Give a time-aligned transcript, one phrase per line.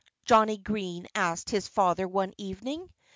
[0.25, 2.89] Johnnie Green asked his father one evening.